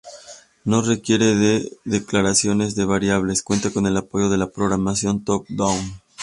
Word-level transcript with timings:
No 0.63 0.81
requiere 0.81 1.35
de 1.35 1.71
declaraciones 1.85 2.73
de 2.73 2.85
variables, 2.85 3.43
cuenta 3.43 3.69
con 3.69 3.85
el 3.85 3.95
apoyo 3.95 4.29
de 4.29 4.37
la 4.39 4.49
programación 4.49 5.23
top-down. 5.23 6.01